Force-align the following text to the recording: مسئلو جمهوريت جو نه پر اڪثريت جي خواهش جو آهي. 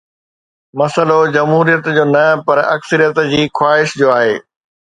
مسئلو 0.79 1.19
جمهوريت 1.35 1.83
جو 1.95 2.05
نه 2.13 2.25
پر 2.45 2.57
اڪثريت 2.75 3.15
جي 3.31 3.41
خواهش 3.57 3.87
جو 4.01 4.07
آهي. 4.19 4.35